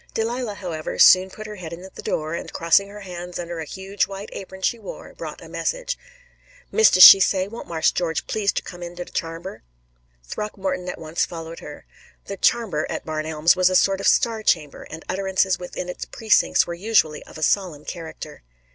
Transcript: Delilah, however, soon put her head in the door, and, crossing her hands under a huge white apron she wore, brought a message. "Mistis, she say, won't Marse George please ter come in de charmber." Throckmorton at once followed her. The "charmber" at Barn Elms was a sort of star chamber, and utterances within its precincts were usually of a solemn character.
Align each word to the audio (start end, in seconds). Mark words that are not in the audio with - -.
Delilah, 0.15 0.55
however, 0.55 0.97
soon 0.97 1.29
put 1.29 1.45
her 1.45 1.57
head 1.57 1.71
in 1.71 1.83
the 1.93 2.01
door, 2.01 2.33
and, 2.33 2.51
crossing 2.51 2.87
her 2.87 3.01
hands 3.01 3.37
under 3.37 3.59
a 3.59 3.65
huge 3.65 4.07
white 4.07 4.31
apron 4.33 4.63
she 4.63 4.79
wore, 4.79 5.13
brought 5.13 5.43
a 5.43 5.47
message. 5.47 5.95
"Mistis, 6.71 7.03
she 7.03 7.19
say, 7.19 7.47
won't 7.47 7.67
Marse 7.67 7.91
George 7.91 8.25
please 8.25 8.51
ter 8.51 8.63
come 8.63 8.81
in 8.81 8.95
de 8.95 9.05
charmber." 9.05 9.61
Throckmorton 10.23 10.89
at 10.89 10.97
once 10.97 11.23
followed 11.23 11.59
her. 11.59 11.85
The 12.25 12.37
"charmber" 12.37 12.87
at 12.89 13.05
Barn 13.05 13.27
Elms 13.27 13.55
was 13.55 13.69
a 13.69 13.75
sort 13.75 13.99
of 14.01 14.07
star 14.07 14.41
chamber, 14.41 14.87
and 14.89 15.05
utterances 15.07 15.59
within 15.59 15.87
its 15.87 16.05
precincts 16.05 16.65
were 16.65 16.73
usually 16.73 17.21
of 17.25 17.37
a 17.37 17.43
solemn 17.43 17.85
character. 17.85 18.41